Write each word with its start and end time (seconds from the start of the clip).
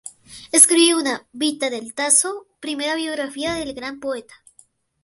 Escribió 0.51 0.97
una 0.97 1.27
"Vita 1.31 1.69
del 1.69 1.93
Tasso", 1.93 2.47
primera 2.59 2.95
biografía 2.95 3.53
del 3.53 3.75
gran 3.75 3.99
poeta. 3.99 4.33